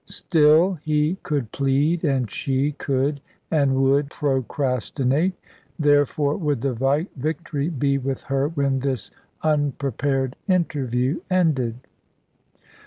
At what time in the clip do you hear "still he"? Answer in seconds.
0.07-1.19